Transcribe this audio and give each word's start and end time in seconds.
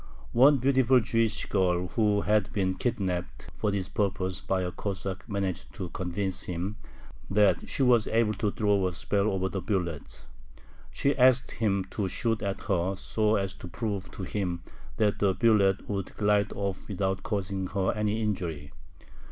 One 0.33 0.57
beautiful 0.57 0.99
Jewish 0.99 1.45
girl 1.45 1.89
who 1.89 2.21
had 2.21 2.51
been 2.51 2.73
kidnaped 2.73 3.49
for 3.59 3.69
this 3.69 3.87
purpose 3.87 4.41
by 4.41 4.63
a 4.63 4.71
Cossack 4.71 5.29
managed 5.29 5.75
to 5.75 5.89
convince 5.89 6.41
him 6.41 6.77
that 7.29 7.69
she 7.69 7.83
was 7.83 8.07
able 8.07 8.33
to 8.33 8.49
throw 8.49 8.87
a 8.87 8.93
spell 8.93 9.29
over 9.31 9.47
bullets. 9.61 10.25
She 10.91 11.15
asked 11.15 11.51
him 11.51 11.83
to 11.91 12.07
shoot 12.07 12.41
at 12.41 12.61
her, 12.63 12.95
so 12.95 13.35
as 13.35 13.53
to 13.53 13.67
prove 13.67 14.09
to 14.13 14.23
him 14.23 14.63
that 14.97 15.19
the 15.19 15.35
bullet 15.35 15.87
would 15.87 16.17
glide 16.17 16.51
off 16.53 16.79
without 16.87 17.21
causing 17.21 17.67
her 17.67 17.91
any 17.91 18.23
injury. 18.23 18.71